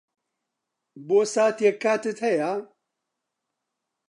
بۆ 1.07 1.19
ساتێک 1.33 1.75
کاتت 1.83 2.17
ھەیە؟ 2.27 2.51